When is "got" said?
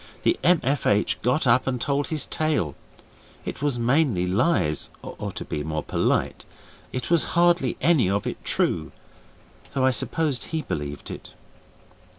1.21-1.45